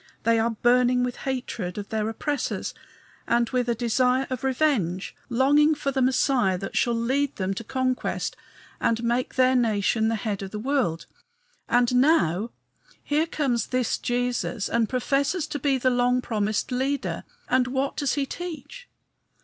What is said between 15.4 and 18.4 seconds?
to be the long promised leader; and what does he